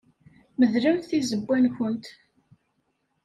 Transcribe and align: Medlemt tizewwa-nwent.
Medlemt 0.59 1.07
tizewwa-nwent. 1.09 2.05